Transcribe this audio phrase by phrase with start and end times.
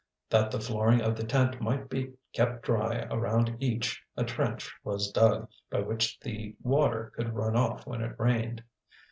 [0.31, 5.11] That the flooring of the tent might be kept dry around each a trench was
[5.11, 8.63] dug, by which the water could run off when it rained.